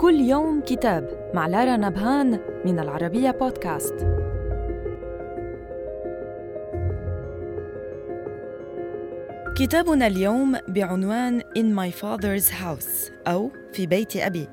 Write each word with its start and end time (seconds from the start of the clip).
كل 0.00 0.20
يوم 0.20 0.60
كتاب 0.60 1.30
مع 1.34 1.46
لارا 1.46 1.76
نبهان 1.76 2.40
من 2.64 2.78
العربية 2.78 3.30
بودكاست. 3.30 3.94
كتابنا 9.56 10.06
اليوم 10.06 10.56
بعنوان 10.68 11.40
In 11.40 11.78
My 11.78 11.94
Father's 12.00 12.50
House 12.50 13.12
أو 13.26 13.50
في 13.72 13.86
بيت 13.86 14.16
أبي 14.16 14.48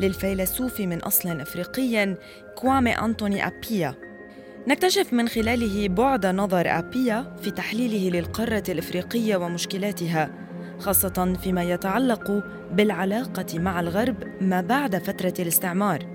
للفيلسوف 0.00 0.80
من 0.80 1.02
أصل 1.02 1.40
أفريقي 1.40 2.16
كوامي 2.56 2.92
أنتوني 2.92 3.46
أبيا. 3.46 3.94
نكتشف 4.68 5.12
من 5.12 5.28
خلاله 5.28 5.88
بعد 5.88 6.26
نظر 6.26 6.78
أبيا 6.78 7.36
في 7.42 7.50
تحليله 7.50 8.18
للقارة 8.18 8.64
الإفريقية 8.68 9.36
ومشكلاتها. 9.36 10.47
خاصة 10.80 11.36
فيما 11.42 11.62
يتعلق 11.62 12.42
بالعلاقة 12.72 13.58
مع 13.58 13.80
الغرب 13.80 14.16
ما 14.40 14.60
بعد 14.60 14.96
فترة 14.96 15.34
الاستعمار. 15.38 16.06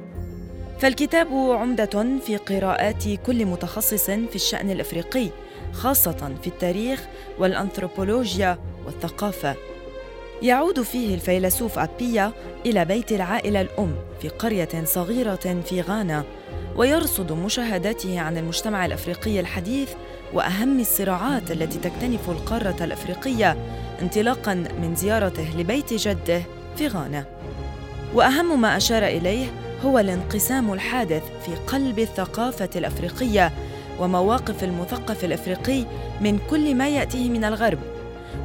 فالكتاب 0.80 1.28
عمدة 1.34 2.20
في 2.26 2.38
قراءات 2.38 3.04
كل 3.26 3.46
متخصص 3.46 4.10
في 4.10 4.36
الشأن 4.36 4.70
الإفريقي، 4.70 5.30
خاصة 5.74 6.36
في 6.42 6.48
التاريخ 6.48 7.02
والأنثروبولوجيا 7.40 8.58
والثقافة. 8.86 9.56
يعود 10.42 10.82
فيه 10.82 11.16
الفيلسوف 11.16 11.80
أبيا 11.80 12.32
إلى 12.66 12.86
بيت 12.86 13.12
العائلة 13.12 13.62
الأم 13.62 13.96
في 14.22 14.30
قرية 14.30 14.84
صغيرة 14.84 15.62
في 15.66 15.82
غانا، 15.82 16.24
ويرصد 16.76 17.32
مشاهداته 17.32 18.20
عن 18.20 18.38
المجتمع 18.38 18.86
الأفريقي 18.86 19.40
الحديث 19.40 19.90
وأهم 20.34 20.80
الصراعات 20.80 21.52
التي 21.52 21.80
تكتنف 21.80 22.30
القارة 22.30 22.84
الأفريقية 22.84 23.58
انطلاقا 24.02 24.54
من 24.54 24.96
زيارته 24.96 25.58
لبيت 25.58 25.94
جده 25.94 26.42
في 26.78 26.88
غانا. 26.88 27.26
وأهم 28.14 28.62
ما 28.62 28.78
أشار 28.78 29.04
إليه 29.04 29.46
هو 29.86 30.00
الانقسام 30.00 30.74
الحادث 30.74 31.24
في 31.46 31.56
قلب 31.56 32.00
الثقافة 32.00 32.70
الأفريقية 32.76 33.52
ومواقف 34.00 34.64
المثقف 34.64 35.26
الأفريقي 35.26 35.86
من 36.22 36.40
كل 36.50 36.76
ما 36.76 36.90
يأتيه 36.90 37.30
من 37.30 37.44
الغرب 37.44 37.80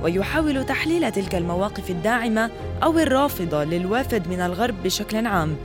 ويحاول 0.03 0.67
تحليل 0.67 1.13
تلك 1.13 1.35
المواقف 1.35 1.91
الداعمة 1.91 2.51
أو 2.83 2.99
الرافضة 2.99 3.65
للوافد 3.65 4.29
من 4.29 4.41
الغرب 4.41 4.83
بشكل 4.85 5.27
عام 5.27 5.57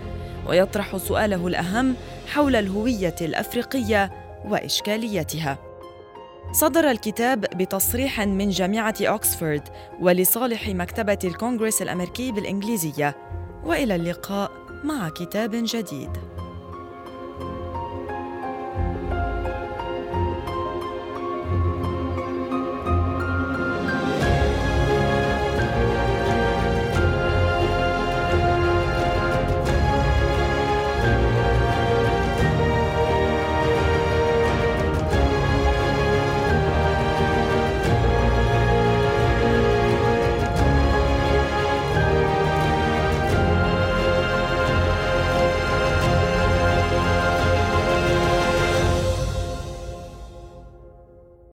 ويطرح 0.47 0.97
سؤاله 0.97 1.47
الأهم 1.47 1.95
حول 2.27 2.55
الهوية 2.55 3.15
الأفريقية 3.21 4.11
وإشكاليتها. 4.45 5.72
صدر 6.53 6.91
الكتاب 6.91 7.39
بتصريح 7.39 8.21
من 8.21 8.49
جامعة 8.49 8.95
أكسفورد 9.01 9.63
ولصالح 9.99 10.69
مكتبة 10.69 11.19
الكونغرس 11.23 11.81
الأمريكي 11.81 12.31
بالإنجليزية. 12.31 13.15
وإلى 13.63 13.95
اللقاء 13.95 14.51
مع 14.83 15.09
كتاب 15.09 15.51
جديد. 15.53 16.09